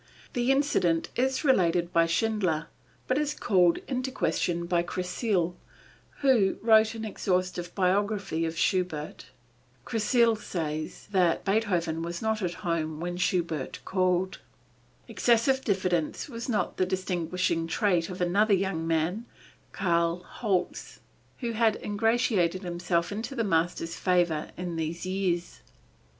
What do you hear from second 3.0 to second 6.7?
but is called into question by Kreissle, who